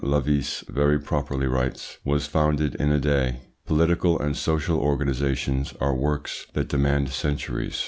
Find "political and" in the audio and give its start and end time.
3.67-4.35